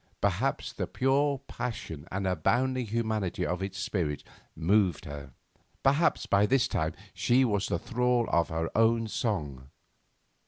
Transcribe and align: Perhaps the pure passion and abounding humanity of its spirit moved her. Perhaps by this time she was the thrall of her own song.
Perhaps 0.19 0.73
the 0.73 0.87
pure 0.87 1.37
passion 1.47 2.07
and 2.11 2.25
abounding 2.25 2.87
humanity 2.87 3.45
of 3.45 3.61
its 3.61 3.77
spirit 3.77 4.23
moved 4.55 5.05
her. 5.05 5.31
Perhaps 5.83 6.25
by 6.25 6.47
this 6.47 6.67
time 6.67 6.93
she 7.13 7.45
was 7.45 7.67
the 7.67 7.77
thrall 7.77 8.27
of 8.31 8.47
her 8.49 8.75
own 8.75 9.07
song. 9.07 9.69